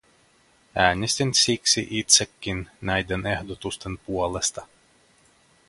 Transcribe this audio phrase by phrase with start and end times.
[0.75, 4.67] Äänestin siksi itsekin näiden ehdotusten puolesta.